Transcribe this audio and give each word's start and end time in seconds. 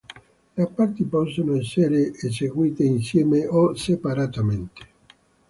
Le 0.57 0.65
parti 0.65 1.03
possono 1.05 1.53
essere 1.55 2.11
eseguite 2.23 2.83
insieme, 2.83 3.45
o 3.45 3.75
separatamente. 3.75 4.87